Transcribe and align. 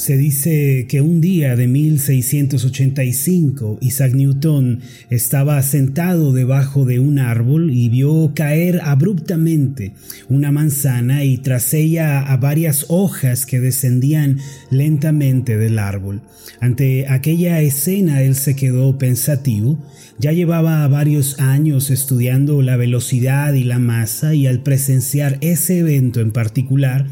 Se 0.00 0.16
dice 0.16 0.86
que 0.88 1.02
un 1.02 1.20
día 1.20 1.56
de 1.56 1.68
1685 1.68 3.76
Isaac 3.82 4.14
Newton 4.14 4.80
estaba 5.10 5.60
sentado 5.60 6.32
debajo 6.32 6.86
de 6.86 6.98
un 6.98 7.18
árbol 7.18 7.70
y 7.70 7.90
vio 7.90 8.32
caer 8.34 8.80
abruptamente 8.82 9.92
una 10.30 10.52
manzana 10.52 11.24
y 11.24 11.36
tras 11.36 11.74
ella 11.74 12.22
a 12.22 12.38
varias 12.38 12.86
hojas 12.88 13.44
que 13.44 13.60
descendían 13.60 14.38
lentamente 14.70 15.58
del 15.58 15.78
árbol. 15.78 16.22
Ante 16.60 17.06
aquella 17.06 17.60
escena 17.60 18.22
él 18.22 18.36
se 18.36 18.56
quedó 18.56 18.96
pensativo. 18.96 19.78
Ya 20.18 20.32
llevaba 20.32 20.88
varios 20.88 21.38
años 21.40 21.90
estudiando 21.90 22.62
la 22.62 22.78
velocidad 22.78 23.52
y 23.52 23.64
la 23.64 23.78
masa 23.78 24.34
y 24.34 24.46
al 24.46 24.62
presenciar 24.62 25.36
ese 25.42 25.80
evento 25.80 26.20
en 26.20 26.30
particular, 26.30 27.06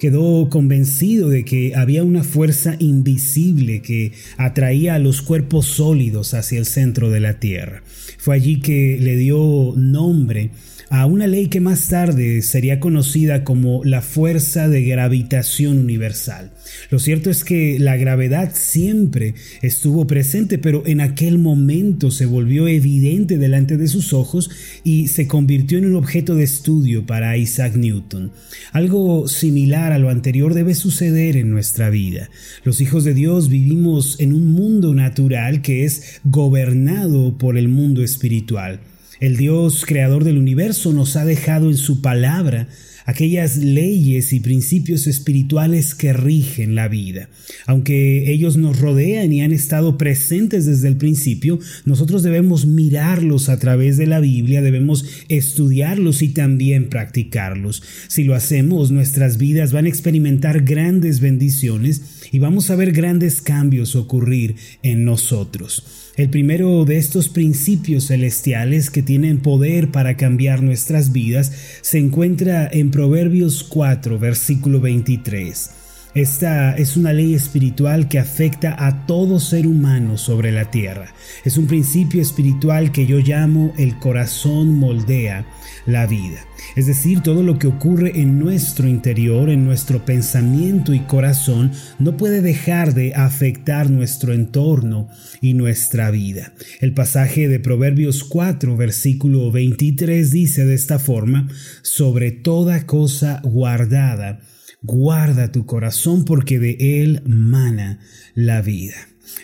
quedó 0.00 0.48
convencido 0.48 1.28
de 1.28 1.44
que 1.44 1.74
había 1.76 2.02
una 2.02 2.24
fuerza 2.24 2.74
invisible 2.78 3.82
que 3.82 4.12
atraía 4.38 4.94
a 4.94 4.98
los 4.98 5.20
cuerpos 5.20 5.66
sólidos 5.66 6.32
hacia 6.32 6.58
el 6.58 6.64
centro 6.64 7.10
de 7.10 7.20
la 7.20 7.38
Tierra. 7.38 7.82
Fue 8.16 8.34
allí 8.34 8.60
que 8.60 8.98
le 8.98 9.16
dio 9.16 9.74
nombre 9.76 10.50
a 10.90 11.06
una 11.06 11.28
ley 11.28 11.46
que 11.46 11.60
más 11.60 11.86
tarde 11.86 12.42
sería 12.42 12.80
conocida 12.80 13.44
como 13.44 13.84
la 13.84 14.02
fuerza 14.02 14.68
de 14.68 14.82
gravitación 14.82 15.78
universal. 15.78 16.50
Lo 16.90 16.98
cierto 16.98 17.30
es 17.30 17.44
que 17.44 17.78
la 17.78 17.96
gravedad 17.96 18.50
siempre 18.54 19.34
estuvo 19.62 20.08
presente, 20.08 20.58
pero 20.58 20.82
en 20.86 21.00
aquel 21.00 21.38
momento 21.38 22.10
se 22.10 22.26
volvió 22.26 22.66
evidente 22.66 23.38
delante 23.38 23.76
de 23.76 23.86
sus 23.86 24.12
ojos 24.12 24.50
y 24.82 25.06
se 25.06 25.28
convirtió 25.28 25.78
en 25.78 25.86
un 25.86 25.94
objeto 25.94 26.34
de 26.34 26.42
estudio 26.42 27.06
para 27.06 27.36
Isaac 27.36 27.76
Newton. 27.76 28.32
Algo 28.72 29.28
similar 29.28 29.92
a 29.92 29.98
lo 29.98 30.10
anterior 30.10 30.54
debe 30.54 30.74
suceder 30.74 31.36
en 31.36 31.50
nuestra 31.50 31.88
vida. 31.88 32.30
Los 32.64 32.80
hijos 32.80 33.04
de 33.04 33.14
Dios 33.14 33.48
vivimos 33.48 34.18
en 34.18 34.32
un 34.32 34.48
mundo 34.48 34.92
natural 34.92 35.62
que 35.62 35.84
es 35.84 36.20
gobernado 36.24 37.38
por 37.38 37.56
el 37.56 37.68
mundo 37.68 38.02
espiritual. 38.02 38.80
El 39.20 39.36
Dios 39.36 39.84
creador 39.86 40.24
del 40.24 40.38
universo 40.38 40.94
nos 40.94 41.14
ha 41.16 41.26
dejado 41.26 41.68
en 41.68 41.76
su 41.76 42.00
palabra 42.00 42.68
aquellas 43.04 43.58
leyes 43.58 44.32
y 44.32 44.40
principios 44.40 45.06
espirituales 45.06 45.94
que 45.94 46.14
rigen 46.14 46.74
la 46.74 46.88
vida. 46.88 47.28
Aunque 47.66 48.32
ellos 48.32 48.56
nos 48.56 48.78
rodean 48.78 49.30
y 49.32 49.42
han 49.42 49.52
estado 49.52 49.98
presentes 49.98 50.64
desde 50.64 50.88
el 50.88 50.96
principio, 50.96 51.58
nosotros 51.84 52.22
debemos 52.22 52.64
mirarlos 52.64 53.50
a 53.50 53.58
través 53.58 53.98
de 53.98 54.06
la 54.06 54.20
Biblia, 54.20 54.62
debemos 54.62 55.04
estudiarlos 55.28 56.22
y 56.22 56.28
también 56.28 56.88
practicarlos. 56.88 57.82
Si 58.08 58.24
lo 58.24 58.34
hacemos, 58.34 58.90
nuestras 58.90 59.36
vidas 59.36 59.72
van 59.72 59.84
a 59.84 59.90
experimentar 59.90 60.62
grandes 60.62 61.20
bendiciones 61.20 62.00
y 62.32 62.38
vamos 62.38 62.70
a 62.70 62.76
ver 62.76 62.92
grandes 62.92 63.40
cambios 63.40 63.96
ocurrir 63.96 64.56
en 64.82 65.04
nosotros. 65.04 66.12
El 66.16 66.28
primero 66.28 66.84
de 66.84 66.98
estos 66.98 67.28
principios 67.28 68.08
celestiales 68.08 68.90
que 68.90 69.02
tienen 69.02 69.38
poder 69.40 69.90
para 69.90 70.16
cambiar 70.16 70.62
nuestras 70.62 71.12
vidas 71.12 71.52
se 71.80 71.98
encuentra 71.98 72.68
en 72.70 72.90
Proverbios 72.90 73.64
4, 73.64 74.18
versículo 74.18 74.80
23. 74.80 75.79
Esta 76.14 76.74
es 76.76 76.96
una 76.96 77.12
ley 77.12 77.34
espiritual 77.34 78.08
que 78.08 78.18
afecta 78.18 78.74
a 78.84 79.06
todo 79.06 79.38
ser 79.38 79.68
humano 79.68 80.18
sobre 80.18 80.50
la 80.50 80.68
tierra. 80.68 81.14
Es 81.44 81.56
un 81.56 81.68
principio 81.68 82.20
espiritual 82.20 82.90
que 82.90 83.06
yo 83.06 83.18
llamo 83.18 83.72
el 83.78 83.96
corazón 84.00 84.76
moldea 84.76 85.46
la 85.86 86.06
vida. 86.06 86.44
Es 86.74 86.86
decir, 86.86 87.20
todo 87.20 87.44
lo 87.44 87.60
que 87.60 87.68
ocurre 87.68 88.20
en 88.20 88.40
nuestro 88.40 88.88
interior, 88.88 89.50
en 89.50 89.64
nuestro 89.64 90.04
pensamiento 90.04 90.94
y 90.94 91.00
corazón, 91.00 91.70
no 92.00 92.16
puede 92.16 92.42
dejar 92.42 92.92
de 92.92 93.14
afectar 93.14 93.88
nuestro 93.88 94.32
entorno 94.32 95.08
y 95.40 95.54
nuestra 95.54 96.10
vida. 96.10 96.52
El 96.80 96.92
pasaje 96.92 97.46
de 97.46 97.60
Proverbios 97.60 98.24
4, 98.24 98.76
versículo 98.76 99.52
23 99.52 100.28
dice 100.32 100.64
de 100.64 100.74
esta 100.74 100.98
forma, 100.98 101.48
sobre 101.82 102.32
toda 102.32 102.84
cosa 102.84 103.40
guardada, 103.44 104.40
guarda 104.82 105.52
tu 105.52 105.66
corazón 105.66 106.24
porque 106.24 106.58
de 106.58 107.02
él 107.02 107.22
mana 107.26 108.00
la 108.34 108.62
vida. 108.62 108.96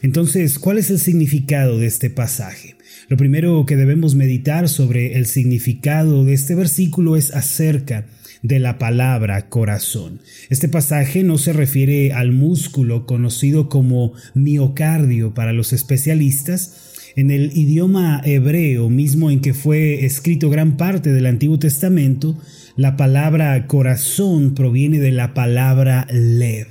Entonces, 0.03 0.59
¿cuál 0.59 0.79
es 0.79 0.91
el 0.91 0.99
significado 0.99 1.79
de 1.79 1.87
este 1.87 2.11
pasaje? 2.11 2.77
Lo 3.09 3.17
primero 3.17 3.65
que 3.67 3.77
debemos 3.77 4.15
meditar 4.15 4.69
sobre 4.69 5.17
el 5.17 5.27
significado 5.27 6.25
de 6.25 6.33
este 6.33 6.55
versículo 6.55 7.17
es 7.17 7.33
acerca 7.33 8.07
de 8.43 8.59
la 8.59 8.79
palabra 8.79 9.49
corazón. 9.49 10.21
Este 10.51 10.69
pasaje 10.69 11.23
no 11.23 11.39
se 11.39 11.53
refiere 11.53 12.13
al 12.13 12.33
músculo 12.33 13.07
conocido 13.07 13.69
como 13.69 14.13
miocardio 14.35 15.35
para 15.35 15.53
los 15.53 15.73
especialistas, 15.73 16.93
en 17.17 17.31
el 17.31 17.57
idioma 17.57 18.21
hebreo 18.25 18.91
mismo 18.91 19.31
en 19.31 19.41
que 19.41 19.55
fue 19.55 20.05
escrito 20.05 20.51
gran 20.51 20.77
parte 20.77 21.13
del 21.13 21.27
Antiguo 21.27 21.59
Testamento, 21.59 22.39
la 22.77 22.97
palabra 22.97 23.67
corazón 23.67 24.55
proviene 24.55 24.99
de 24.99 25.11
la 25.11 25.33
palabra 25.33 26.07
lev. 26.13 26.67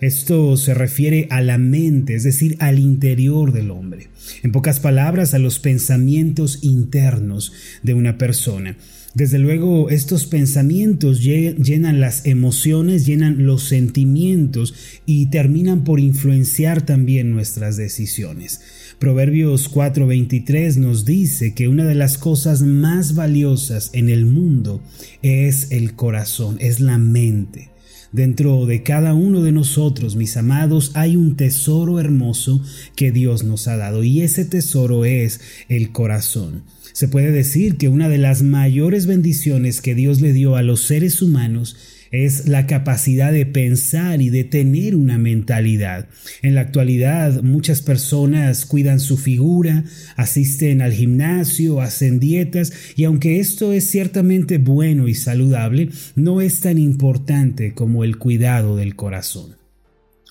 Esto 0.00 0.56
se 0.56 0.74
refiere 0.74 1.28
a 1.30 1.40
la 1.40 1.58
mente, 1.58 2.16
es 2.16 2.24
decir, 2.24 2.56
al 2.58 2.80
interior 2.80 3.52
del 3.52 3.70
hombre. 3.70 4.08
En 4.42 4.50
pocas 4.50 4.80
palabras, 4.80 5.32
a 5.32 5.38
los 5.38 5.60
pensamientos 5.60 6.58
internos 6.62 7.52
de 7.82 7.94
una 7.94 8.18
persona. 8.18 8.76
Desde 9.14 9.38
luego, 9.38 9.90
estos 9.90 10.26
pensamientos 10.26 11.22
llenan 11.22 12.00
las 12.00 12.26
emociones, 12.26 13.06
llenan 13.06 13.46
los 13.46 13.62
sentimientos 13.62 14.74
y 15.06 15.26
terminan 15.26 15.84
por 15.84 16.00
influenciar 16.00 16.82
también 16.82 17.30
nuestras 17.30 17.76
decisiones. 17.76 18.60
Proverbios 19.04 19.68
4:23 19.68 20.78
nos 20.78 21.04
dice 21.04 21.52
que 21.52 21.68
una 21.68 21.84
de 21.84 21.94
las 21.94 22.16
cosas 22.16 22.62
más 22.62 23.14
valiosas 23.14 23.90
en 23.92 24.08
el 24.08 24.24
mundo 24.24 24.80
es 25.20 25.72
el 25.72 25.92
corazón, 25.92 26.56
es 26.58 26.80
la 26.80 26.96
mente. 26.96 27.68
Dentro 28.12 28.64
de 28.64 28.82
cada 28.82 29.12
uno 29.12 29.42
de 29.42 29.52
nosotros, 29.52 30.16
mis 30.16 30.38
amados, 30.38 30.92
hay 30.94 31.16
un 31.16 31.36
tesoro 31.36 32.00
hermoso 32.00 32.62
que 32.96 33.12
Dios 33.12 33.44
nos 33.44 33.68
ha 33.68 33.76
dado 33.76 34.04
y 34.04 34.22
ese 34.22 34.46
tesoro 34.46 35.04
es 35.04 35.42
el 35.68 35.92
corazón. 35.92 36.62
Se 36.94 37.06
puede 37.06 37.30
decir 37.30 37.76
que 37.76 37.88
una 37.88 38.08
de 38.08 38.16
las 38.16 38.42
mayores 38.42 39.04
bendiciones 39.04 39.82
que 39.82 39.94
Dios 39.94 40.22
le 40.22 40.32
dio 40.32 40.56
a 40.56 40.62
los 40.62 40.80
seres 40.80 41.20
humanos 41.20 41.76
es 42.14 42.48
la 42.48 42.66
capacidad 42.66 43.32
de 43.32 43.46
pensar 43.46 44.22
y 44.22 44.30
de 44.30 44.44
tener 44.44 44.94
una 44.94 45.18
mentalidad. 45.18 46.06
En 46.42 46.54
la 46.54 46.62
actualidad 46.62 47.42
muchas 47.42 47.82
personas 47.82 48.66
cuidan 48.66 49.00
su 49.00 49.16
figura, 49.16 49.84
asisten 50.16 50.82
al 50.82 50.92
gimnasio, 50.92 51.80
hacen 51.80 52.20
dietas 52.20 52.72
y 52.96 53.04
aunque 53.04 53.40
esto 53.40 53.72
es 53.72 53.90
ciertamente 53.90 54.58
bueno 54.58 55.08
y 55.08 55.14
saludable, 55.14 55.90
no 56.14 56.40
es 56.40 56.60
tan 56.60 56.78
importante 56.78 57.74
como 57.74 58.04
el 58.04 58.18
cuidado 58.18 58.76
del 58.76 58.96
corazón. 58.96 59.63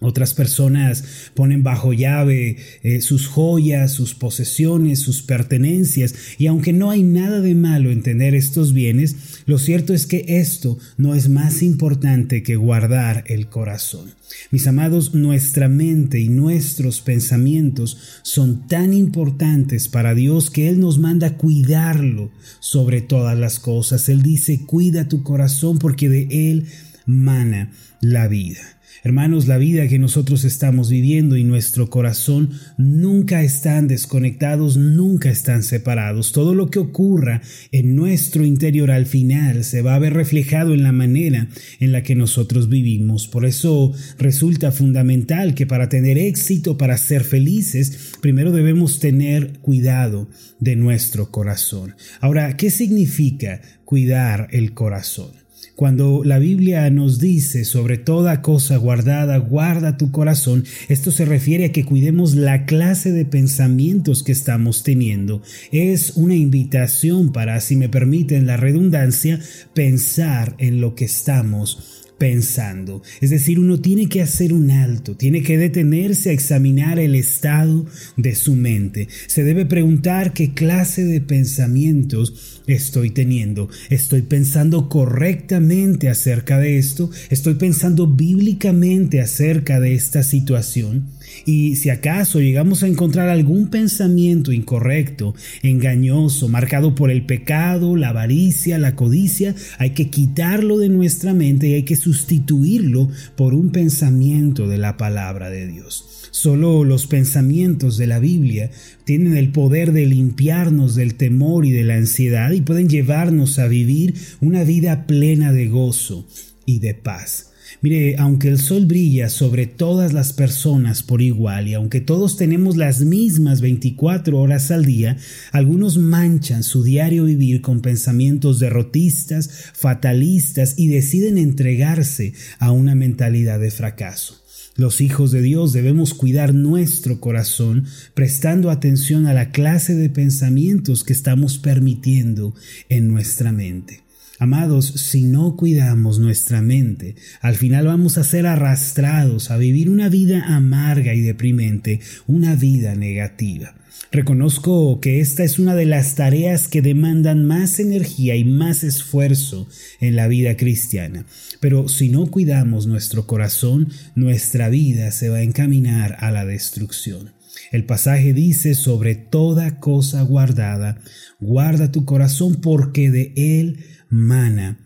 Otras 0.03 0.33
personas 0.33 1.05
ponen 1.33 1.63
bajo 1.63 1.93
llave 1.93 2.57
eh, 2.83 2.99
sus 2.99 3.27
joyas, 3.27 3.93
sus 3.93 4.13
posesiones, 4.13 4.99
sus 4.99 5.21
pertenencias, 5.21 6.13
y 6.37 6.47
aunque 6.47 6.73
no 6.73 6.91
hay 6.91 7.03
nada 7.03 7.39
de 7.39 7.55
malo 7.55 7.89
en 7.89 8.03
tener 8.03 8.35
estos 8.35 8.73
bienes, 8.73 9.15
lo 9.45 9.57
cierto 9.57 9.93
es 9.93 10.05
que 10.05 10.25
esto 10.27 10.77
no 10.97 11.15
es 11.15 11.29
más 11.29 11.63
importante 11.63 12.43
que 12.43 12.57
guardar 12.57 13.23
el 13.27 13.47
corazón. 13.47 14.11
Mis 14.51 14.67
amados, 14.67 15.13
nuestra 15.13 15.69
mente 15.69 16.19
y 16.19 16.27
nuestros 16.27 16.99
pensamientos 16.99 17.97
son 18.23 18.67
tan 18.67 18.93
importantes 18.93 19.87
para 19.87 20.13
Dios 20.13 20.49
que 20.49 20.67
Él 20.67 20.81
nos 20.81 20.99
manda 20.99 21.37
cuidarlo 21.37 22.29
sobre 22.59 23.01
todas 23.01 23.37
las 23.37 23.59
cosas. 23.59 24.09
Él 24.09 24.21
dice, 24.21 24.65
cuida 24.65 25.07
tu 25.07 25.23
corazón 25.23 25.79
porque 25.79 26.09
de 26.09 26.27
Él 26.29 26.65
mana 27.05 27.71
la 28.01 28.27
vida. 28.27 28.61
Hermanos, 29.01 29.47
la 29.47 29.57
vida 29.57 29.87
que 29.87 29.99
nosotros 29.99 30.45
estamos 30.45 30.89
viviendo 30.89 31.35
y 31.35 31.43
nuestro 31.43 31.89
corazón 31.89 32.51
nunca 32.77 33.41
están 33.41 33.87
desconectados, 33.87 34.77
nunca 34.77 35.29
están 35.29 35.63
separados. 35.63 36.31
Todo 36.31 36.53
lo 36.53 36.69
que 36.69 36.79
ocurra 36.79 37.41
en 37.71 37.95
nuestro 37.95 38.45
interior 38.45 38.91
al 38.91 39.05
final 39.05 39.63
se 39.63 39.81
va 39.81 39.95
a 39.95 39.99
ver 39.99 40.13
reflejado 40.13 40.73
en 40.73 40.83
la 40.83 40.91
manera 40.91 41.49
en 41.79 41.91
la 41.91 42.03
que 42.03 42.15
nosotros 42.15 42.69
vivimos. 42.69 43.27
Por 43.27 43.45
eso 43.45 43.93
resulta 44.17 44.71
fundamental 44.71 45.55
que 45.55 45.65
para 45.65 45.89
tener 45.89 46.17
éxito, 46.17 46.77
para 46.77 46.97
ser 46.97 47.23
felices, 47.23 48.13
primero 48.21 48.51
debemos 48.51 48.99
tener 48.99 49.59
cuidado 49.59 50.29
de 50.59 50.75
nuestro 50.75 51.31
corazón. 51.31 51.95
Ahora, 52.21 52.55
¿qué 52.55 52.69
significa 52.69 53.61
cuidar 53.85 54.47
el 54.51 54.73
corazón? 54.73 55.42
Cuando 55.75 56.23
la 56.23 56.37
Biblia 56.37 56.87
nos 56.91 57.19
dice 57.19 57.65
sobre 57.65 57.97
toda 57.97 58.43
cosa 58.43 58.77
guardada, 58.77 59.37
guarda 59.37 59.97
tu 59.97 60.11
corazón, 60.11 60.65
esto 60.87 61.11
se 61.11 61.25
refiere 61.25 61.65
a 61.65 61.71
que 61.71 61.83
cuidemos 61.83 62.35
la 62.35 62.65
clase 62.65 63.11
de 63.11 63.25
pensamientos 63.25 64.21
que 64.21 64.31
estamos 64.31 64.83
teniendo. 64.83 65.41
Es 65.71 66.13
una 66.15 66.35
invitación 66.35 67.31
para, 67.31 67.59
si 67.59 67.75
me 67.75 67.89
permiten 67.89 68.45
la 68.45 68.55
redundancia, 68.57 69.39
pensar 69.73 70.53
en 70.59 70.79
lo 70.79 70.93
que 70.93 71.05
estamos 71.05 72.02
pensando. 72.23 73.03
Es 73.19 73.31
decir, 73.31 73.59
uno 73.59 73.81
tiene 73.81 74.07
que 74.07 74.21
hacer 74.21 74.53
un 74.53 74.71
alto, 74.71 75.17
tiene 75.17 75.43
que 75.43 75.57
detenerse 75.57 76.29
a 76.29 76.31
examinar 76.31 76.97
el 76.97 77.15
estado 77.15 77.85
de 78.15 78.33
su 78.33 78.55
mente. 78.55 79.09
Se 79.27 79.43
debe 79.43 79.65
preguntar 79.65 80.31
qué 80.31 80.53
clase 80.53 81.03
de 81.03 81.19
pensamientos 81.19 82.61
estoy 82.65 83.09
teniendo. 83.09 83.67
¿Estoy 83.89 84.21
pensando 84.21 84.87
correctamente 84.87 86.07
acerca 86.07 86.59
de 86.59 86.77
esto? 86.77 87.09
¿Estoy 87.29 87.55
pensando 87.55 88.07
bíblicamente 88.07 89.19
acerca 89.19 89.81
de 89.81 89.93
esta 89.93 90.23
situación? 90.23 91.09
Y 91.45 91.75
si 91.75 91.89
acaso 91.89 92.39
llegamos 92.39 92.83
a 92.83 92.87
encontrar 92.87 93.29
algún 93.29 93.67
pensamiento 93.67 94.53
incorrecto, 94.53 95.35
engañoso, 95.61 96.47
marcado 96.47 96.95
por 96.95 97.11
el 97.11 97.25
pecado, 97.25 97.95
la 97.97 98.09
avaricia, 98.09 98.77
la 98.77 98.95
codicia, 98.95 99.53
hay 99.77 99.91
que 99.91 100.09
quitarlo 100.09 100.77
de 100.77 100.89
nuestra 100.89 101.33
mente 101.33 101.67
y 101.67 101.73
hay 101.73 101.83
que 101.83 101.97
sustituirlo 101.97 103.09
por 103.35 103.53
un 103.53 103.71
pensamiento 103.71 104.67
de 104.67 104.77
la 104.77 104.95
palabra 104.95 105.49
de 105.49 105.67
Dios. 105.67 106.29
Solo 106.31 106.83
los 106.83 107.07
pensamientos 107.07 107.97
de 107.97 108.07
la 108.07 108.19
Biblia 108.19 108.71
tienen 109.03 109.37
el 109.37 109.51
poder 109.51 109.91
de 109.91 110.05
limpiarnos 110.05 110.95
del 110.95 111.15
temor 111.15 111.65
y 111.65 111.71
de 111.71 111.83
la 111.83 111.95
ansiedad 111.95 112.51
y 112.51 112.61
pueden 112.61 112.89
llevarnos 112.89 113.59
a 113.59 113.67
vivir 113.67 114.15
una 114.41 114.63
vida 114.63 115.05
plena 115.05 115.51
de 115.51 115.67
gozo 115.67 116.27
y 116.65 116.79
de 116.79 116.93
paz. 116.95 117.52
Mire, 117.83 118.15
aunque 118.17 118.47
el 118.47 118.59
sol 118.59 118.85
brilla 118.85 119.27
sobre 119.27 119.67
todas 119.67 120.13
las 120.13 120.31
personas 120.31 121.03
por 121.03 121.21
igual 121.21 121.67
y 121.67 121.73
aunque 121.73 121.99
todos 121.99 122.37
tenemos 122.37 122.77
las 122.77 123.01
mismas 123.01 123.59
24 123.59 124.39
horas 124.39 124.71
al 124.71 124.85
día, 124.85 125.17
algunos 125.51 125.97
manchan 125.97 126.63
su 126.63 126.81
diario 126.81 127.25
vivir 127.25 127.59
con 127.59 127.81
pensamientos 127.81 128.61
derrotistas, 128.61 129.49
fatalistas 129.73 130.75
y 130.77 130.87
deciden 130.87 131.37
entregarse 131.37 132.31
a 132.57 132.71
una 132.71 132.95
mentalidad 132.95 133.59
de 133.59 133.69
fracaso. 133.69 134.41
Los 134.77 135.01
hijos 135.01 135.31
de 135.31 135.41
Dios 135.41 135.73
debemos 135.73 136.13
cuidar 136.13 136.53
nuestro 136.53 137.19
corazón 137.19 137.85
prestando 138.13 138.71
atención 138.71 139.25
a 139.25 139.33
la 139.33 139.51
clase 139.51 139.93
de 139.93 140.09
pensamientos 140.09 141.03
que 141.03 141.11
estamos 141.11 141.57
permitiendo 141.57 142.55
en 142.87 143.09
nuestra 143.09 143.51
mente. 143.51 144.03
Amados, 144.39 144.87
si 144.87 145.23
no 145.23 145.55
cuidamos 145.55 146.17
nuestra 146.19 146.61
mente, 146.61 147.15
al 147.41 147.55
final 147.55 147.85
vamos 147.85 148.17
a 148.17 148.23
ser 148.23 148.47
arrastrados 148.47 149.51
a 149.51 149.57
vivir 149.57 149.89
una 149.89 150.09
vida 150.09 150.43
amarga 150.55 151.13
y 151.13 151.21
deprimente, 151.21 151.99
una 152.25 152.55
vida 152.55 152.95
negativa. 152.95 153.75
Reconozco 154.11 154.99
que 155.01 155.21
esta 155.21 155.43
es 155.43 155.59
una 155.59 155.75
de 155.75 155.85
las 155.85 156.15
tareas 156.15 156.67
que 156.67 156.81
demandan 156.81 157.45
más 157.45 157.79
energía 157.79 158.35
y 158.35 158.43
más 158.43 158.83
esfuerzo 158.83 159.67
en 159.99 160.15
la 160.15 160.27
vida 160.27 160.57
cristiana. 160.57 161.25
Pero 161.59 161.87
si 161.87 162.09
no 162.09 162.27
cuidamos 162.27 162.85
nuestro 162.85 163.27
corazón, 163.27 163.89
nuestra 164.15 164.69
vida 164.69 165.11
se 165.11 165.29
va 165.29 165.37
a 165.37 165.43
encaminar 165.43 166.17
a 166.19 166.31
la 166.31 166.45
destrucción. 166.45 167.33
El 167.71 167.85
pasaje 167.85 168.33
dice, 168.33 168.75
sobre 168.75 169.15
toda 169.15 169.79
cosa 169.79 170.21
guardada, 170.21 170.99
guarda 171.39 171.91
tu 171.91 172.05
corazón 172.05 172.61
porque 172.61 173.09
de 173.09 173.33
él 173.35 173.79
mana 174.13 174.77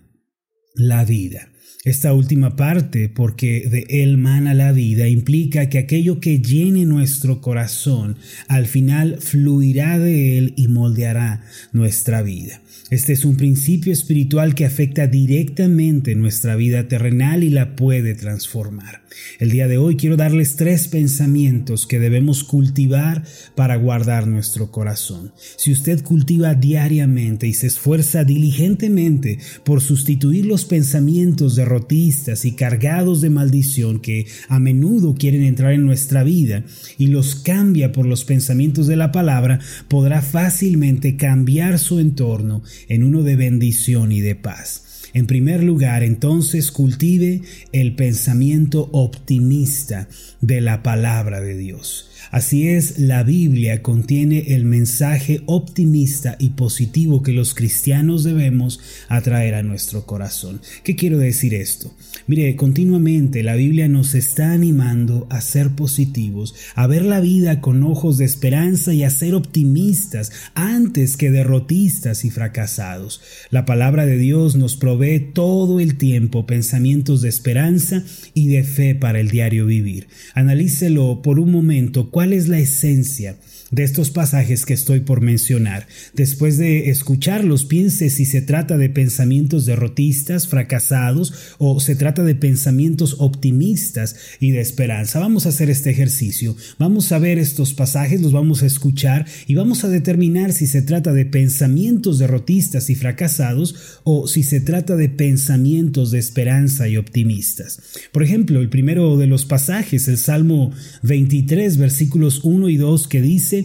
la 0.74 1.04
vida. 1.04 1.50
Esta 1.84 2.14
última 2.14 2.56
parte, 2.56 3.10
porque 3.10 3.68
de 3.70 3.86
él 4.04 4.18
mana 4.18 4.54
la 4.54 4.72
vida, 4.72 5.08
implica 5.08 5.70
que 5.70 5.78
aquello 5.78 6.20
que 6.20 6.40
llene 6.40 6.86
nuestro 6.86 7.42
corazón 7.42 8.18
al 8.48 8.66
final 8.66 9.18
fluirá 9.20 10.00
de 10.00 10.38
él 10.38 10.54
y 10.56 10.68
moldeará 10.70 11.44
nuestra 11.72 12.22
vida. 12.22 12.62
Este 12.90 13.14
es 13.14 13.26
un 13.26 13.36
principio 13.36 13.92
espiritual 13.92 14.56
que 14.56 14.66
afecta 14.66 15.08
directamente 15.08 16.16
nuestra 16.16 16.56
vida 16.56 16.88
terrenal 16.88 17.44
y 17.44 17.50
la 17.50 17.76
puede 17.76 18.16
transformar. 18.16 19.07
El 19.40 19.52
día 19.52 19.68
de 19.68 19.78
hoy 19.78 19.96
quiero 19.96 20.18
darles 20.18 20.56
tres 20.56 20.88
pensamientos 20.88 21.88
que 21.88 22.00
debemos 22.00 22.44
cultivar 22.44 23.24
para 23.56 23.76
guardar 23.76 24.28
nuestro 24.28 24.72
corazón. 24.72 25.32
Si 25.56 25.72
usted 25.72 26.04
cultiva 26.04 26.56
diariamente 26.56 27.48
y 27.48 27.54
se 27.54 27.68
esfuerza 27.68 28.24
diligentemente 28.24 29.40
por 29.64 29.82
sustituir 29.82 30.46
los 30.46 30.66
pensamientos 30.66 31.56
derrotistas 31.56 32.46
y 32.46 32.54
cargados 32.54 33.22
de 33.22 33.30
maldición 33.30 34.00
que 34.00 34.28
a 34.50 34.60
menudo 34.60 35.16
quieren 35.16 35.44
entrar 35.44 35.74
en 35.74 35.86
nuestra 35.86 36.24
vida 36.24 36.64
y 36.98 37.08
los 37.08 37.36
cambia 37.36 37.92
por 37.92 38.06
los 38.06 38.26
pensamientos 38.26 38.88
de 38.88 38.96
la 38.96 39.12
palabra, 39.12 39.60
podrá 39.88 40.22
fácilmente 40.22 41.16
cambiar 41.18 41.80
su 41.80 42.00
entorno 42.00 42.64
en 42.88 43.04
uno 43.04 43.24
de 43.24 43.36
bendición 43.36 44.12
y 44.12 44.22
de 44.22 44.36
paz. 44.36 44.87
En 45.18 45.26
primer 45.26 45.64
lugar, 45.64 46.04
entonces 46.04 46.70
cultive 46.70 47.42
el 47.72 47.96
pensamiento 47.96 48.88
optimista 48.92 50.08
de 50.42 50.62
la 50.62 50.84
palabra 50.84 51.42
de 51.42 51.58
Dios. 51.58 52.12
Así 52.32 52.68
es, 52.68 53.00
la 53.00 53.24
Biblia 53.24 53.82
contiene 53.82 54.56
el 54.56 54.66
mensaje 54.66 55.42
optimista 55.46 56.36
y 56.40 56.52
positivo 56.52 57.24
que 57.24 57.32
los 57.32 57.54
cristianos 57.54 58.24
debemos 58.24 58.80
atraer 59.08 59.56
a 59.56 59.64
nuestro 59.64 60.06
corazón. 60.06 60.62
¿Qué 60.84 60.96
quiero 60.96 61.18
decir 61.18 61.54
esto? 61.54 61.94
Mire, 62.28 62.56
continuamente 62.56 63.44
la 63.44 63.56
Biblia 63.56 63.88
nos 63.88 64.14
está 64.14 64.52
animando 64.52 65.28
a 65.30 65.40
ser 65.42 65.72
positivos, 65.72 66.56
a 66.76 66.88
ver 66.88 67.06
la 67.06 67.22
vida 67.22 67.62
con 67.62 67.84
ojos 67.84 68.18
de 68.18 68.26
esperanza 68.26 68.94
y 68.94 69.04
a 69.04 69.10
ser 69.10 69.34
optimistas 69.34 70.32
antes 70.54 71.16
que 71.16 71.32
derrotistas 71.32 72.26
y 72.26 72.30
fracasados. 72.30 73.22
La 73.52 73.66
palabra 73.66 74.06
de 74.06 74.18
Dios 74.18 74.56
nos 74.56 74.76
provee 74.76 75.32
todo 75.34 75.80
el 75.80 75.98
tiempo 75.98 76.46
pensamientos 76.46 77.22
de 77.22 77.30
esperanza 77.30 78.04
y 78.34 78.48
de 78.48 78.64
fe 78.64 78.96
para 78.96 79.20
el 79.20 79.30
diario 79.30 79.66
vivir. 79.66 80.08
Analícelo 80.34 81.22
por 81.22 81.40
un 81.40 81.52
momento 81.52 82.12
cuál 82.18 82.34
es 82.34 82.48
la 82.48 82.58
esencia 82.58 83.36
de 83.72 83.84
estos 83.84 84.10
pasajes 84.10 84.66
que 84.66 84.74
estoy 84.74 85.02
por 85.02 85.22
mencionar. 85.22 85.88
Después 86.14 86.58
de 86.58 86.90
escucharlos, 86.90 87.66
piense 87.66 88.10
si 88.10 88.26
se 88.26 88.42
trata 88.42 88.78
de 88.78 88.90
pensamientos 88.90 89.66
derrotistas, 89.66 90.48
fracasados, 90.48 91.34
o 91.58 91.80
se 91.80 91.96
trata 91.96 92.24
de 92.24 92.36
pensamientos 92.36 93.16
optimistas 93.20 94.16
y 94.40 94.52
de 94.52 94.62
esperanza. 94.62 95.20
Vamos 95.20 95.46
a 95.46 95.50
hacer 95.50 95.70
este 95.70 95.90
ejercicio. 95.90 96.56
Vamos 96.80 97.12
a 97.12 97.20
ver 97.20 97.40
estos 97.40 97.74
pasajes, 97.74 98.22
los 98.22 98.32
vamos 98.32 98.64
a 98.64 98.68
escuchar 98.68 99.26
y 99.48 99.56
vamos 99.56 99.84
a 99.84 99.90
determinar 99.90 100.54
si 100.54 100.68
se 100.68 100.82
trata 100.82 101.14
de 101.14 101.26
pensamientos 101.26 102.20
derrotistas 102.20 102.90
y 102.90 102.96
fracasados 102.96 104.00
o 104.04 104.28
si 104.28 104.44
se 104.44 104.62
trata 104.62 104.96
de 104.96 105.10
pensamientos 105.10 106.12
de 106.12 106.20
esperanza 106.20 106.88
y 106.88 106.98
optimistas. 106.98 107.82
Por 108.12 108.24
ejemplo, 108.24 108.62
el 108.62 108.70
primero 108.70 109.18
de 109.18 109.28
los 109.28 109.46
pasajes, 109.46 110.08
el 110.08 110.18
Salmo 110.18 110.72
23, 111.04 111.78
versículos 111.78 112.42
1 112.44 112.70
y 112.70 112.78
2, 112.78 113.08
que 113.08 113.22
dice, 113.22 113.57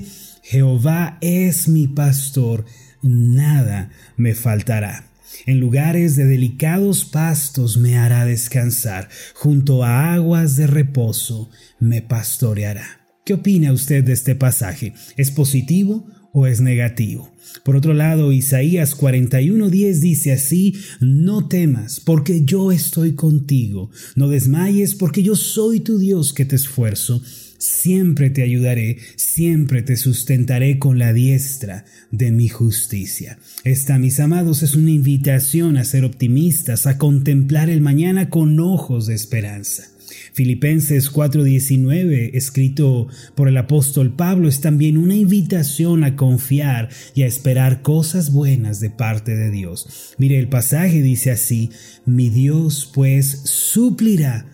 Jehová 0.43 1.19
es 1.21 1.69
mi 1.69 1.89
pastor, 1.89 2.65
nada 3.03 3.91
me 4.17 4.35
faltará. 4.35 5.09
En 5.47 5.61
lugares 5.61 6.15
de 6.17 6.27
delicados 6.27 7.05
pastos 7.05 7.77
me 7.77 7.97
hará 7.97 8.25
descansar, 8.25 9.09
junto 9.35 9.83
a 9.83 10.15
aguas 10.15 10.57
de 10.57 10.67
reposo 10.67 11.51
me 11.81 12.03
pastoreará. 12.03 13.01
¿Qué 13.25 13.35
opina 13.35 13.73
usted 13.73 14.05
de 14.05 14.13
este 14.13 14.35
pasaje? 14.35 14.95
¿Es 15.17 15.31
positivo 15.31 16.07
o 16.33 16.47
es 16.47 16.61
negativo? 16.61 17.33
Por 17.65 17.77
otro 17.77 17.95
lado, 17.95 18.33
Isaías 18.33 18.97
41:10 18.97 20.01
dice 20.01 20.33
así, 20.33 20.75
no 21.01 21.49
temas, 21.49 22.01
porque 22.01 22.45
yo 22.45 22.73
estoy 22.73 23.15
contigo, 23.15 23.91
no 24.17 24.29
desmayes, 24.29 24.95
porque 24.95 25.23
yo 25.23 25.37
soy 25.37 25.81
tu 25.81 25.99
Dios 25.99 26.33
que 26.33 26.45
te 26.45 26.57
esfuerzo 26.57 27.23
Siempre 27.63 28.29
te 28.29 28.43
ayudaré, 28.43 28.99
siempre 29.15 29.83
te 29.83 29.97
sustentaré 29.97 30.81
con 30.81 30.99
la 30.99 31.13
diestra 31.13 31.85
de 32.11 32.33
mi 32.33 32.49
justicia. 32.49 33.39
Esta, 33.63 34.01
mis 34.01 34.19
amados, 34.19 34.65
es 34.65 34.75
una 34.75 34.91
invitación 34.91 35.77
a 35.77 35.85
ser 35.85 36.05
optimistas, 36.05 36.89
a 36.89 36.99
contemplar 36.99 37.71
el 37.71 37.81
mañana 37.81 38.31
con 38.31 38.59
ojos 38.59 39.07
de 39.07 39.15
esperanza. 39.15 39.85
Filipenses 40.33 41.09
4:19, 41.13 42.33
escrito 42.35 43.07
por 43.37 43.47
el 43.47 43.57
apóstol 43.57 44.17
Pablo, 44.17 44.49
es 44.49 44.61
también 44.61 44.97
una 44.97 45.15
invitación 45.15 46.03
a 46.03 46.17
confiar 46.17 46.89
y 47.15 47.23
a 47.23 47.27
esperar 47.27 47.83
cosas 47.83 48.33
buenas 48.33 48.81
de 48.81 48.91
parte 48.91 49.37
de 49.37 49.53
Dios. 49.53 50.15
Mire, 50.19 50.41
el 50.41 50.49
pasaje 50.49 51.01
dice 51.01 51.31
así, 51.31 51.71
mi 52.05 52.29
Dios 52.29 52.91
pues 52.93 53.43
suplirá 53.45 54.47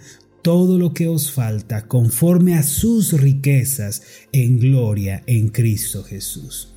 todo 0.49 0.79
lo 0.79 0.95
que 0.95 1.09
os 1.09 1.31
falta 1.31 1.87
conforme 1.87 2.55
a 2.55 2.63
sus 2.63 3.13
riquezas 3.13 4.01
en 4.33 4.59
gloria 4.59 5.23
en 5.27 5.51
Cristo 5.51 6.03
Jesús. 6.03 6.73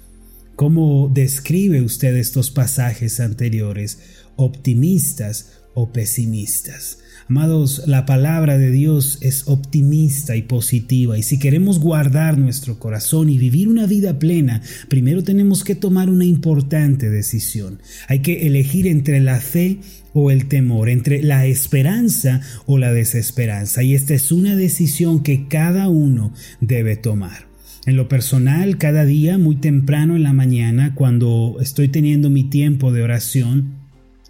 ¿Cómo 0.58 1.10
describe 1.10 1.82
usted 1.82 2.18
estos 2.18 2.52
pasajes 2.52 3.22
anteriores? 3.22 4.00
¿Optimistas 4.36 5.62
o 5.74 5.94
pesimistas? 5.94 6.98
Amados, 7.28 7.84
la 7.88 8.06
palabra 8.06 8.58
de 8.58 8.72
Dios 8.72 9.18
es 9.22 9.48
optimista 9.48 10.36
y 10.36 10.42
positiva 10.42 11.18
y 11.18 11.24
si 11.24 11.40
queremos 11.40 11.80
guardar 11.80 12.38
nuestro 12.38 12.80
corazón 12.80 13.30
y 13.30 13.38
vivir 13.38 13.68
una 13.70 13.86
vida 13.86 14.20
plena, 14.20 14.62
primero 14.90 15.24
tenemos 15.24 15.64
que 15.64 15.76
tomar 15.76 16.10
una 16.10 16.26
importante 16.26 17.10
decisión. 17.10 17.80
Hay 18.08 18.20
que 18.20 18.48
elegir 18.48 18.88
entre 18.88 19.20
la 19.20 19.40
fe 19.40 19.80
o 20.14 20.32
el 20.32 20.48
temor, 20.48 20.90
entre 20.90 21.22
la 21.24 21.46
esperanza 21.46 22.42
o 22.66 22.78
la 22.78 22.92
desesperanza. 22.92 23.84
Y 23.84 23.96
esta 23.96 24.14
es 24.14 24.32
una 24.32 24.56
decisión 24.56 25.24
que 25.24 25.48
cada 25.48 25.90
uno 25.90 26.34
debe 26.60 26.98
tomar. 26.98 27.52
En 27.86 27.96
lo 27.96 28.08
personal, 28.08 28.78
cada 28.78 29.06
día, 29.06 29.38
muy 29.38 29.56
temprano 29.56 30.16
en 30.16 30.24
la 30.24 30.34
mañana, 30.34 30.94
cuando 30.94 31.58
estoy 31.62 31.88
teniendo 31.88 32.30
mi 32.30 32.44
tiempo 32.44 32.92
de 32.92 33.02
oración, 33.02 33.81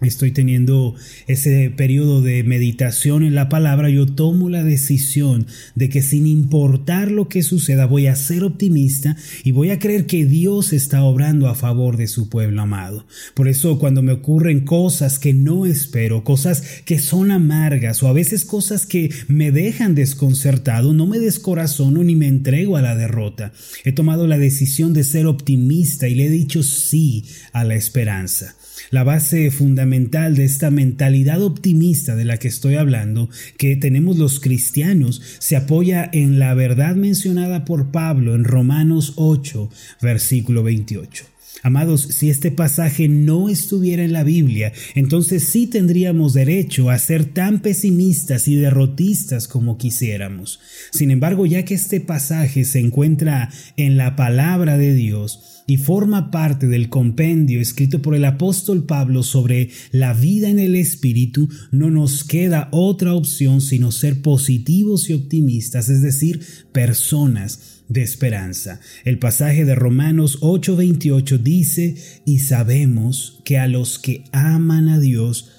estoy 0.08 0.32
teniendo 0.32 0.94
ese 1.26 1.70
periodo 1.70 2.22
de 2.22 2.42
meditación 2.44 3.22
en 3.22 3.34
la 3.34 3.48
palabra, 3.48 3.90
yo 3.90 4.06
tomo 4.06 4.48
la 4.48 4.64
decisión 4.64 5.46
de 5.74 5.88
que 5.88 6.02
sin 6.02 6.26
importar 6.26 7.10
lo 7.10 7.28
que 7.28 7.42
suceda, 7.42 7.86
voy 7.86 8.06
a 8.06 8.16
ser 8.16 8.44
optimista 8.44 9.16
y 9.44 9.52
voy 9.52 9.70
a 9.70 9.78
creer 9.78 10.06
que 10.06 10.26
Dios 10.26 10.72
está 10.72 11.04
obrando 11.04 11.48
a 11.48 11.54
favor 11.54 11.96
de 11.96 12.06
su 12.06 12.28
pueblo 12.28 12.62
amado. 12.62 13.06
Por 13.34 13.48
eso 13.48 13.78
cuando 13.78 14.02
me 14.02 14.12
ocurren 14.12 14.60
cosas 14.64 15.18
que 15.18 15.32
no 15.32 15.66
espero, 15.66 16.24
cosas 16.24 16.62
que 16.84 16.98
son 16.98 17.30
amargas 17.30 18.02
o 18.02 18.08
a 18.08 18.12
veces 18.12 18.44
cosas 18.44 18.86
que 18.86 19.10
me 19.28 19.50
dejan 19.50 19.94
desconcertado, 19.94 20.92
no 20.92 21.06
me 21.06 21.18
descorazono 21.18 22.02
ni 22.02 22.16
me 22.16 22.28
entrego 22.28 22.76
a 22.76 22.82
la 22.82 22.96
derrota. 22.96 23.52
He 23.84 23.92
tomado 23.92 24.26
la 24.26 24.38
decisión 24.38 24.92
de 24.92 25.04
ser 25.04 25.26
optimista 25.26 26.08
y 26.08 26.14
le 26.14 26.26
he 26.26 26.30
dicho 26.30 26.62
sí 26.62 27.24
a 27.52 27.64
la 27.64 27.74
esperanza. 27.74 28.54
La 28.90 29.04
base 29.04 29.50
fundamental 29.50 30.34
de 30.34 30.44
esta 30.44 30.70
mentalidad 30.70 31.42
optimista 31.42 32.16
de 32.16 32.24
la 32.24 32.38
que 32.38 32.48
estoy 32.48 32.74
hablando, 32.74 33.28
que 33.56 33.76
tenemos 33.76 34.18
los 34.18 34.40
cristianos, 34.40 35.22
se 35.38 35.56
apoya 35.56 36.08
en 36.12 36.38
la 36.38 36.54
verdad 36.54 36.94
mencionada 36.94 37.64
por 37.64 37.90
Pablo 37.90 38.34
en 38.34 38.44
Romanos 38.44 39.14
8, 39.16 39.70
versículo 40.00 40.62
28. 40.62 41.31
Amados, 41.62 42.08
si 42.10 42.28
este 42.28 42.50
pasaje 42.50 43.08
no 43.08 43.48
estuviera 43.48 44.02
en 44.02 44.12
la 44.12 44.24
Biblia, 44.24 44.72
entonces 44.94 45.44
sí 45.44 45.66
tendríamos 45.66 46.34
derecho 46.34 46.90
a 46.90 46.98
ser 46.98 47.24
tan 47.26 47.60
pesimistas 47.60 48.48
y 48.48 48.56
derrotistas 48.56 49.46
como 49.46 49.78
quisiéramos. 49.78 50.58
Sin 50.90 51.10
embargo, 51.10 51.46
ya 51.46 51.64
que 51.64 51.74
este 51.74 52.00
pasaje 52.00 52.64
se 52.64 52.80
encuentra 52.80 53.50
en 53.76 53.96
la 53.96 54.16
palabra 54.16 54.76
de 54.76 54.94
Dios, 54.94 55.52
y 55.66 55.76
forma 55.76 56.30
parte 56.30 56.66
del 56.66 56.88
compendio 56.88 57.60
escrito 57.60 58.02
por 58.02 58.14
el 58.14 58.24
apóstol 58.24 58.84
Pablo 58.84 59.22
sobre 59.22 59.70
la 59.90 60.12
vida 60.12 60.48
en 60.48 60.58
el 60.58 60.74
Espíritu, 60.74 61.48
no 61.70 61.90
nos 61.90 62.24
queda 62.24 62.68
otra 62.72 63.14
opción 63.14 63.60
sino 63.60 63.92
ser 63.92 64.22
positivos 64.22 65.08
y 65.08 65.14
optimistas, 65.14 65.88
es 65.88 66.02
decir, 66.02 66.40
personas 66.72 67.81
de 67.92 68.02
esperanza. 68.02 68.80
El 69.04 69.18
pasaje 69.18 69.64
de 69.64 69.74
Romanos 69.74 70.38
8:28 70.40 71.38
dice, 71.38 71.96
y 72.24 72.40
sabemos 72.40 73.40
que 73.44 73.58
a 73.58 73.66
los 73.66 73.98
que 73.98 74.24
aman 74.32 74.88
a 74.88 74.98
Dios, 74.98 75.50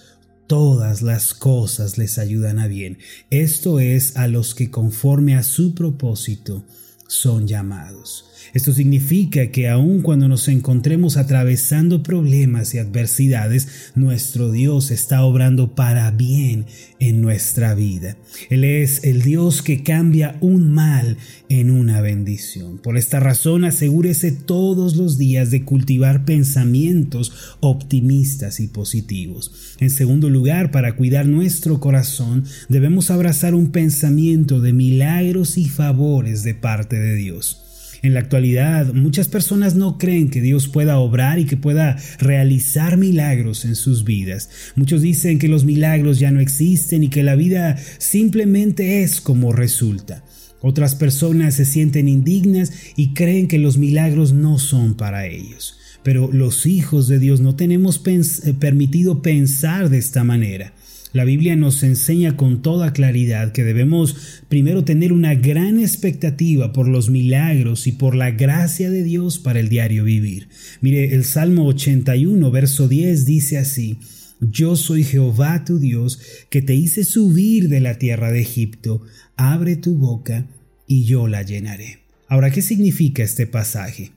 todas 0.48 1.02
las 1.02 1.34
cosas 1.34 1.98
les 1.98 2.18
ayudan 2.18 2.60
a 2.60 2.68
bien. 2.68 2.98
Esto 3.30 3.80
es 3.80 4.18
a 4.18 4.28
los 4.28 4.56
que 4.56 4.70
conforme 4.70 5.36
a 5.36 5.44
su 5.44 5.74
propósito 5.74 6.63
son 7.08 7.48
llamados. 7.48 8.26
Esto 8.54 8.72
significa 8.72 9.48
que 9.48 9.70
aun 9.70 10.02
cuando 10.02 10.28
nos 10.28 10.48
encontremos 10.48 11.18
atravesando 11.18 12.04
problemas 12.04 12.74
y 12.74 12.78
adversidades, 12.78 13.92
nuestro 13.96 14.52
Dios 14.52 14.92
está 14.92 15.24
obrando 15.24 15.74
para 15.76 16.12
bien 16.12 16.66
en 17.00 17.22
nuestra 17.22 17.74
vida. 17.74 18.16
Él 18.50 18.64
es 18.64 19.04
el 19.04 19.22
Dios 19.22 19.62
que 19.62 19.82
cambia 19.84 20.38
un 20.42 20.74
mal 20.74 21.18
en 21.50 21.72
una 21.72 22.02
bendición. 22.02 22.78
Por 22.78 22.98
esta 22.98 23.20
razón, 23.20 23.64
asegúrese 23.66 24.32
todos 24.32 24.96
los 24.96 25.18
días 25.18 25.50
de 25.50 25.64
cultivar 25.64 26.26
pensamientos 26.26 27.58
optimistas 27.60 28.60
y 28.60 28.68
positivos. 28.68 29.76
En 29.80 29.90
segundo 29.90 30.30
lugar, 30.30 30.72
para 30.72 30.96
cuidar 30.96 31.26
nuestro 31.26 31.80
corazón, 31.80 32.46
debemos 32.70 33.12
abrazar 33.12 33.56
un 33.56 33.72
pensamiento 33.72 34.62
de 34.62 34.74
milagros 34.74 35.58
y 35.58 35.66
favores 35.70 36.44
de 36.44 36.56
parte 36.56 36.93
de 37.00 37.16
Dios. 37.16 37.64
En 38.04 38.14
la 38.14 38.20
actualidad, 38.20 38.94
muchas 38.94 39.30
personas 39.30 39.76
no 39.76 39.98
creen 39.98 40.30
que 40.30 40.42
Dios 40.42 40.68
pueda 40.68 40.98
obrar 40.98 41.40
y 41.40 41.46
que 41.46 41.56
pueda 41.56 41.98
realizar 42.20 42.98
milagros 42.98 43.64
en 43.64 43.78
sus 43.78 44.04
vidas. 44.04 44.50
Muchos 44.76 45.02
dicen 45.02 45.40
que 45.40 45.48
los 45.48 45.64
milagros 45.64 46.20
ya 46.20 46.30
no 46.30 46.42
existen 46.42 47.06
y 47.06 47.10
que 47.10 47.24
la 47.24 47.36
vida 47.36 47.78
simplemente 48.00 49.04
es 49.04 49.22
como 49.22 49.54
resulta. 49.54 50.26
Otras 50.60 50.96
personas 50.96 51.56
se 51.56 51.64
sienten 51.64 52.10
indignas 52.10 52.74
y 52.98 53.14
creen 53.14 53.48
que 53.48 53.58
los 53.58 53.78
milagros 53.78 54.34
no 54.34 54.60
son 54.60 54.96
para 54.96 55.26
ellos. 55.26 55.78
Pero 56.04 56.30
los 56.32 56.66
hijos 56.66 57.08
de 57.08 57.20
Dios 57.20 57.40
no 57.40 57.56
tenemos 57.56 58.02
eh, 58.06 58.54
permitido 58.54 59.22
pensar 59.22 59.90
de 59.90 60.00
esta 60.00 60.26
manera. 60.26 60.74
La 61.13 61.25
Biblia 61.25 61.55
nos 61.55 61.84
enseña 61.84 62.36
con 62.36 62.63
toda 62.63 62.91
claridad 62.91 63.51
que 63.51 63.63
debemos 63.63 64.41
primero 64.50 64.84
tener 64.84 65.13
una 65.13 65.36
gran 65.36 65.79
expectativa 65.79 66.74
por 66.74 66.88
los 66.88 67.12
milagros 67.12 67.86
y 67.86 67.91
por 67.91 68.15
la 68.15 68.32
gracia 68.32 68.89
de 68.89 69.03
Dios 69.03 69.38
para 69.38 69.60
el 69.60 69.70
diario 69.70 70.05
vivir. 70.05 70.48
Mire, 70.82 71.13
el 71.13 71.24
Salmo 71.24 71.67
81, 71.67 72.50
verso 72.50 72.88
10 72.88 73.25
dice 73.25 73.60
así, 73.60 74.00
Yo 74.41 74.75
soy 74.75 75.03
Jehová 75.03 75.63
tu 75.65 75.77
Dios, 75.77 76.20
que 76.50 76.63
te 76.63 76.74
hice 76.74 77.03
subir 77.03 77.70
de 77.70 77.79
la 77.79 78.00
tierra 78.00 78.32
de 78.32 78.41
Egipto, 78.41 79.03
abre 79.36 79.75
tu 79.75 79.93
boca 79.93 80.48
y 80.88 81.03
yo 81.03 81.27
la 81.27 81.43
llenaré. 81.43 82.00
Ahora, 82.27 82.50
¿qué 82.50 82.63
significa 82.63 83.22
este 83.22 83.46
pasaje? 83.46 84.10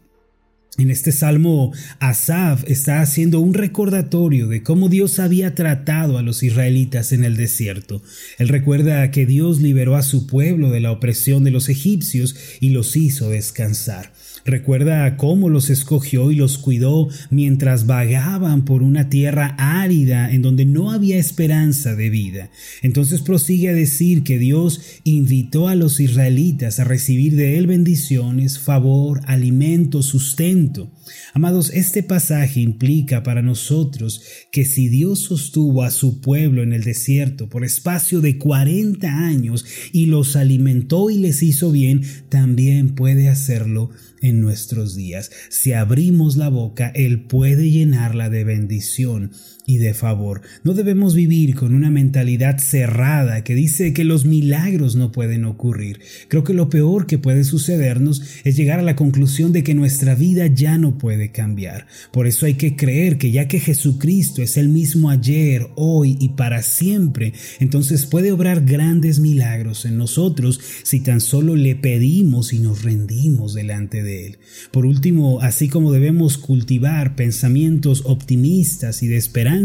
En 0.78 0.90
este 0.90 1.11
salmo, 1.11 1.73
Asaf 2.00 2.64
está 2.66 3.00
haciendo 3.00 3.40
un 3.40 3.54
recordatorio 3.54 4.47
de 4.47 4.62
cómo 4.62 4.90
Dios 4.90 5.18
había 5.18 5.54
tratado 5.54 6.18
a 6.18 6.23
los 6.23 6.42
israelitas 6.42 7.12
en 7.12 7.25
el 7.25 7.37
desierto. 7.37 8.02
Él 8.38 8.49
recuerda 8.49 9.11
que 9.11 9.25
Dios 9.25 9.62
liberó 9.62 9.97
a 9.97 10.02
su 10.02 10.26
pueblo 10.26 10.71
de 10.71 10.80
la 10.80 10.92
opresión 10.92 11.45
de 11.45 11.50
los 11.50 11.71
egipcios 11.71 12.37
y 12.61 12.71
los 12.71 12.95
hizo 12.95 13.30
descansar. 13.30 14.12
Recuerda 14.46 15.16
cómo 15.16 15.48
los 15.48 15.70
escogió 15.70 16.30
y 16.30 16.36
los 16.36 16.56
cuidó 16.56 17.08
mientras 17.30 17.86
vagaban 17.86 18.64
por 18.64 18.84
una 18.84 19.08
tierra 19.08 19.56
árida 19.58 20.30
en 20.30 20.40
donde 20.40 20.64
no 20.64 20.92
había 20.92 21.18
esperanza 21.18 21.96
de 21.96 22.10
vida. 22.10 22.50
Entonces 22.82 23.22
prosigue 23.22 23.70
a 23.70 23.74
decir 23.74 24.22
que 24.22 24.38
Dios 24.38 24.80
invitó 25.02 25.66
a 25.66 25.74
los 25.74 25.98
israelitas 25.98 26.78
a 26.78 26.84
recibir 26.84 27.34
de 27.34 27.58
él 27.58 27.66
bendiciones, 27.66 28.60
favor, 28.60 29.20
alimento, 29.26 30.04
sustento. 30.04 30.92
Amados, 31.34 31.70
este 31.74 32.02
pasaje 32.02 32.60
implica 32.60 33.24
para 33.24 33.42
nosotros 33.42 34.22
que 34.52 34.64
si 34.64 34.88
Dios 34.88 35.20
sostuvo 35.20 35.82
a 35.82 35.90
su 35.90 36.20
pueblo 36.20 36.62
en 36.62 36.72
el 36.72 36.84
desierto 36.84 37.48
por 37.48 37.64
espacio 37.64 38.20
de 38.20 38.38
40 38.38 39.08
años 39.08 39.64
y 39.92 40.06
los 40.06 40.36
alimentó 40.36 41.10
y 41.10 41.18
les 41.18 41.42
hizo 41.42 41.72
bien, 41.72 42.02
también 42.28 42.94
puede 42.94 43.28
hacerlo 43.28 43.90
en 44.26 44.40
nuestros 44.40 44.95
días. 44.95 45.30
Si 45.49 45.73
abrimos 45.73 46.37
la 46.37 46.49
boca, 46.49 46.92
Él 46.95 47.25
puede 47.25 47.71
llenarla 47.71 48.28
de 48.28 48.45
bendición 48.45 49.33
y 49.66 49.78
de 49.78 49.94
favor. 49.94 50.42
No 50.62 50.75
debemos 50.75 51.16
vivir 51.16 51.56
con 51.56 51.75
una 51.75 51.90
mentalidad 51.90 52.58
cerrada 52.58 53.42
que 53.42 53.56
dice 53.56 53.92
que 53.92 54.04
los 54.04 54.25
milagros 54.25 54.94
no 54.94 55.11
pueden 55.11 55.44
ocurrir. 55.44 56.00
Creo 56.28 56.44
que 56.44 56.54
lo 56.54 56.70
peor 56.70 57.06
que 57.06 57.18
puede 57.18 57.42
sucedernos 57.42 58.23
es 58.44 58.56
llegar 58.56 58.78
a 58.78 58.85
la 58.85 58.94
conclusión 58.94 59.52
de 59.52 59.64
que 59.64 59.75
nuestra 59.75 60.14
vida 60.14 60.46
ya 60.46 60.78
no 60.78 60.99
puede 60.99 61.32
cambiar. 61.32 61.88
Por 62.12 62.28
eso 62.28 62.46
hay 62.46 62.54
que 62.54 62.76
creer 62.76 63.18
que 63.18 63.32
ya 63.32 63.49
que 63.49 63.58
Jesucristo 63.58 64.40
es 64.40 64.56
el 64.56 64.68
mismo 64.68 65.11
ayer, 65.11 65.66
hoy 65.75 66.16
y 66.20 66.30
para 66.30 66.62
siempre, 66.62 67.32
entonces 67.58 68.06
puede 68.06 68.30
obrar 68.30 68.64
grandes 68.64 69.18
milagros 69.18 69.85
en 69.85 69.99
nosotros 69.99 70.61
si 70.85 71.00
tan 71.00 71.20
solo 71.20 71.56
le 71.56 71.75
pedimos 71.75 72.52
y 72.52 72.61
nos 72.61 72.85
rendimos 72.85 73.52
delante 73.52 74.04
de 74.04 74.26
Él. 74.26 74.38
Por 74.70 74.87
último, 74.87 75.40
así 75.40 75.68
como 75.68 75.90
debemos 75.90 76.38
cultivar 76.38 77.16
pensamientos 77.16 78.02
optimistas 78.04 79.02
y 79.02 79.08
de 79.08 79.16
esperanza, 79.16 79.55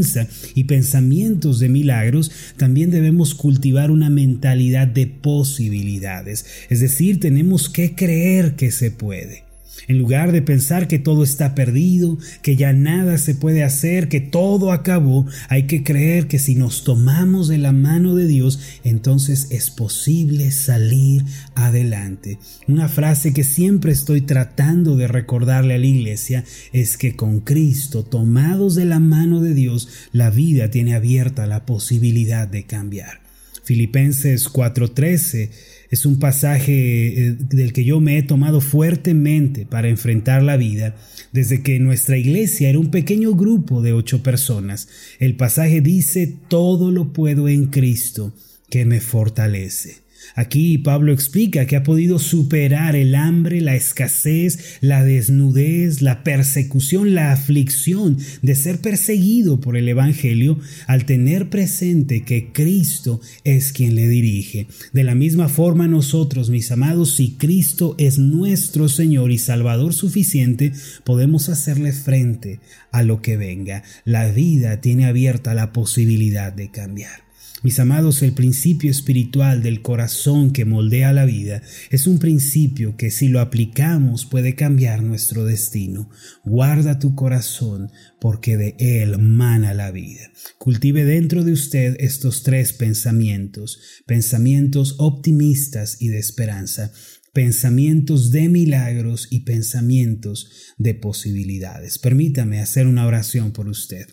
y 0.55 0.63
pensamientos 0.63 1.59
de 1.59 1.69
milagros, 1.69 2.31
también 2.57 2.91
debemos 2.91 3.35
cultivar 3.35 3.91
una 3.91 4.09
mentalidad 4.09 4.87
de 4.87 5.07
posibilidades. 5.07 6.45
Es 6.69 6.79
decir, 6.79 7.19
tenemos 7.19 7.69
que 7.69 7.95
creer 7.95 8.55
que 8.55 8.71
se 8.71 8.91
puede. 8.91 9.50
En 9.87 9.97
lugar 9.97 10.31
de 10.31 10.41
pensar 10.41 10.87
que 10.87 10.99
todo 10.99 11.23
está 11.23 11.55
perdido, 11.55 12.17
que 12.41 12.55
ya 12.55 12.73
nada 12.73 13.17
se 13.17 13.35
puede 13.35 13.63
hacer, 13.63 14.09
que 14.09 14.21
todo 14.21 14.71
acabó, 14.71 15.25
hay 15.49 15.63
que 15.63 15.83
creer 15.83 16.27
que 16.27 16.39
si 16.39 16.55
nos 16.55 16.83
tomamos 16.83 17.47
de 17.47 17.57
la 17.57 17.71
mano 17.71 18.15
de 18.15 18.27
Dios, 18.27 18.59
entonces 18.83 19.47
es 19.49 19.69
posible 19.69 20.51
salir 20.51 21.25
adelante. 21.55 22.37
Una 22.67 22.89
frase 22.89 23.33
que 23.33 23.43
siempre 23.43 23.91
estoy 23.91 24.21
tratando 24.21 24.95
de 24.95 25.07
recordarle 25.07 25.75
a 25.75 25.79
la 25.79 25.85
iglesia 25.85 26.43
es 26.73 26.97
que 26.97 27.15
con 27.15 27.39
Cristo, 27.39 28.03
tomados 28.03 28.75
de 28.75 28.85
la 28.85 28.99
mano 28.99 29.41
de 29.41 29.53
Dios, 29.53 29.89
la 30.11 30.29
vida 30.29 30.69
tiene 30.69 30.95
abierta 30.95 31.47
la 31.47 31.65
posibilidad 31.65 32.47
de 32.47 32.65
cambiar. 32.65 33.21
Filipenses 33.63 34.49
4:13 34.49 35.51
es 35.91 36.05
un 36.05 36.19
pasaje 36.19 37.07
eh, 37.07 37.35
del 37.37 37.73
que 37.73 37.83
yo 37.83 37.99
me 37.99 38.17
he 38.17 38.23
tomado 38.23 38.61
fuertemente 38.61 39.65
para 39.65 39.89
enfrentar 39.89 40.41
la 40.41 40.55
vida 40.55 40.95
desde 41.33 41.61
que 41.61 41.79
nuestra 41.79 42.17
iglesia 42.17 42.69
era 42.69 42.79
un 42.79 42.91
pequeño 42.91 43.35
grupo 43.35 43.81
de 43.81 43.91
ocho 43.91 44.23
personas. 44.23 44.87
El 45.19 45.35
pasaje 45.35 45.81
dice, 45.81 46.33
todo 46.47 46.91
lo 46.91 47.11
puedo 47.11 47.49
en 47.49 47.65
Cristo 47.65 48.33
que 48.69 48.85
me 48.85 49.01
fortalece. 49.01 49.97
Aquí 50.35 50.77
Pablo 50.77 51.13
explica 51.13 51.65
que 51.65 51.75
ha 51.75 51.83
podido 51.83 52.19
superar 52.19 52.95
el 52.95 53.15
hambre, 53.15 53.61
la 53.61 53.75
escasez, 53.75 54.77
la 54.81 55.03
desnudez, 55.03 56.01
la 56.01 56.23
persecución, 56.23 57.13
la 57.13 57.31
aflicción 57.31 58.17
de 58.41 58.55
ser 58.55 58.79
perseguido 58.79 59.59
por 59.59 59.77
el 59.77 59.87
Evangelio 59.87 60.59
al 60.87 61.05
tener 61.05 61.49
presente 61.49 62.23
que 62.23 62.51
Cristo 62.51 63.21
es 63.43 63.71
quien 63.71 63.95
le 63.95 64.07
dirige. 64.07 64.67
De 64.93 65.03
la 65.03 65.15
misma 65.15 65.49
forma 65.49 65.87
nosotros, 65.87 66.49
mis 66.49 66.71
amados, 66.71 67.15
si 67.15 67.31
Cristo 67.31 67.95
es 67.97 68.17
nuestro 68.17 68.89
Señor 68.89 69.31
y 69.31 69.37
Salvador 69.37 69.93
suficiente, 69.93 70.71
podemos 71.03 71.49
hacerle 71.49 71.91
frente 71.91 72.59
a 72.91 73.03
lo 73.03 73.21
que 73.21 73.37
venga. 73.37 73.83
La 74.05 74.29
vida 74.31 74.81
tiene 74.81 75.05
abierta 75.05 75.53
la 75.53 75.73
posibilidad 75.73 76.53
de 76.53 76.69
cambiar. 76.69 77.30
Mis 77.63 77.79
amados, 77.79 78.23
el 78.23 78.33
principio 78.33 78.89
espiritual 78.89 79.61
del 79.61 79.83
corazón 79.83 80.51
que 80.51 80.65
moldea 80.65 81.13
la 81.13 81.25
vida 81.25 81.61
es 81.91 82.07
un 82.07 82.17
principio 82.17 82.97
que 82.97 83.11
si 83.11 83.27
lo 83.27 83.39
aplicamos 83.39 84.25
puede 84.25 84.55
cambiar 84.55 85.03
nuestro 85.03 85.45
destino. 85.45 86.09
Guarda 86.43 86.97
tu 86.97 87.13
corazón 87.13 87.91
porque 88.19 88.57
de 88.57 88.75
él 88.79 89.19
mana 89.19 89.75
la 89.75 89.91
vida. 89.91 90.31
Cultive 90.57 91.05
dentro 91.05 91.43
de 91.43 91.51
usted 91.51 91.97
estos 91.99 92.41
tres 92.41 92.73
pensamientos, 92.73 93.79
pensamientos 94.07 94.95
optimistas 94.97 95.97
y 96.01 96.07
de 96.07 96.17
esperanza 96.17 96.91
pensamientos 97.33 98.31
de 98.31 98.49
milagros 98.49 99.29
y 99.29 99.45
pensamientos 99.45 100.73
de 100.77 100.95
posibilidades. 100.95 101.97
Permítame 101.97 102.59
hacer 102.59 102.87
una 102.87 103.05
oración 103.05 103.53
por 103.53 103.69
usted. 103.69 104.07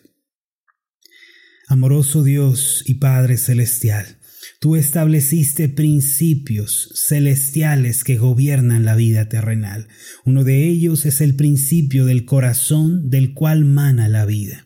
Amoroso 1.71 2.23
Dios 2.23 2.83
y 2.87 2.95
Padre 2.95 3.37
Celestial, 3.37 4.17
tú 4.59 4.75
estableciste 4.75 5.69
principios 5.69 6.89
celestiales 6.95 8.03
que 8.03 8.17
gobiernan 8.17 8.85
la 8.85 8.95
vida 8.95 9.29
terrenal. 9.29 9.87
Uno 10.25 10.43
de 10.43 10.67
ellos 10.67 11.05
es 11.05 11.21
el 11.21 11.35
principio 11.35 12.07
del 12.07 12.25
corazón 12.25 13.11
del 13.11 13.35
cual 13.35 13.65
mana 13.65 14.09
la 14.09 14.25
vida. 14.25 14.65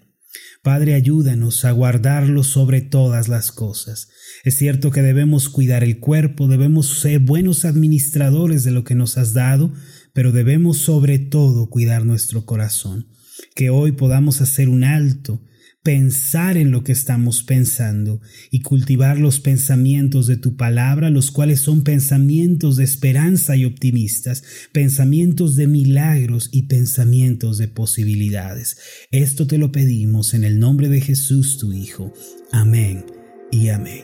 Padre, 0.61 0.93
ayúdanos 0.93 1.65
a 1.65 1.71
guardarlo 1.71 2.41
sobre 2.45 2.79
todas 2.79 3.27
las 3.27 3.51
cosas. 3.51 4.07
Es 4.45 4.55
cierto 4.55 4.89
que 4.89 5.01
debemos 5.01 5.49
cuidar 5.49 5.83
el 5.83 5.99
cuerpo, 5.99 6.47
debemos 6.47 7.01
ser 7.01 7.19
buenos 7.19 7.65
administradores 7.65 8.63
de 8.63 8.71
lo 8.71 8.85
que 8.85 8.95
nos 8.95 9.17
has 9.17 9.33
dado, 9.33 9.73
pero 10.13 10.31
debemos 10.31 10.77
sobre 10.77 11.19
todo 11.19 11.69
cuidar 11.69 12.05
nuestro 12.05 12.45
corazón. 12.45 13.09
Que 13.55 13.69
hoy 13.69 13.91
podamos 13.91 14.39
hacer 14.39 14.69
un 14.69 14.85
alto 14.85 15.41
pensar 15.83 16.55
en 16.55 16.71
lo 16.71 16.83
que 16.85 16.93
estamos 16.93 17.43
pensando 17.43 18.21
y 18.49 18.61
cultivar 18.61 19.19
los 19.19 19.41
pensamientos 19.41 20.27
de 20.27 20.37
tu 20.37 20.55
palabra, 20.55 21.09
los 21.09 21.29
cuales 21.29 21.59
son 21.59 21.83
pensamientos 21.83 22.77
de 22.77 22.85
esperanza 22.85 23.57
y 23.57 23.65
optimistas, 23.65 24.43
pensamientos 24.71 25.57
de 25.57 25.67
milagros 25.67 26.47
y 26.53 26.63
pensamientos 26.63 27.57
de 27.57 27.67
posibilidades. 27.67 28.77
Esto 29.11 29.45
te 29.45 29.57
lo 29.57 29.73
pedimos 29.73 30.33
en 30.33 30.45
el 30.45 30.57
nombre 30.57 30.87
de 30.87 31.01
Jesús, 31.01 31.57
tu 31.57 31.73
Hijo. 31.73 32.13
Amén 32.53 33.05
y 33.51 33.67
amén. 33.67 34.03